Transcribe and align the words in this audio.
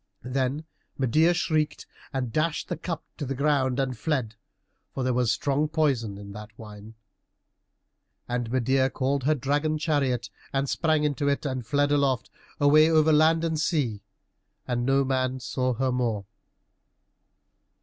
Then 0.25 0.65
Medeia 0.97 1.31
shrieked 1.35 1.85
and 2.11 2.33
dashed 2.33 2.69
the 2.69 2.75
cup 2.75 3.03
to 3.17 3.25
the 3.27 3.35
ground 3.35 3.79
and 3.79 3.95
fled, 3.95 4.33
for 4.95 5.03
there 5.03 5.13
was 5.13 5.31
strong 5.31 5.67
poison 5.67 6.17
in 6.17 6.31
that 6.31 6.57
wine. 6.57 6.95
And 8.27 8.49
Medeia 8.49 8.89
called 8.89 9.25
her 9.25 9.35
dragon 9.35 9.77
chariot, 9.77 10.31
and 10.51 10.67
sprang 10.67 11.03
into 11.03 11.27
it, 11.27 11.45
and 11.45 11.67
fled 11.67 11.91
aloft, 11.91 12.31
away 12.59 12.89
over 12.89 13.13
land 13.13 13.43
and 13.43 13.59
sea, 13.59 14.01
and 14.67 14.87
no 14.87 15.05
man 15.05 15.39
saw 15.39 15.75
her 15.75 15.91
more. 15.91 16.25